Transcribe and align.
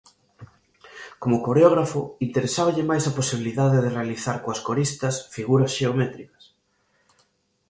Como 1.21 1.41
coreógrafo 1.45 2.01
interesáballe 2.27 2.83
máis 2.89 3.03
a 3.05 3.15
posibilidade 3.19 3.77
de 3.83 3.93
realizar 3.97 4.37
coas 4.43 4.61
coristas 4.67 5.15
figuras 5.35 5.71
xeométricas. 5.77 6.43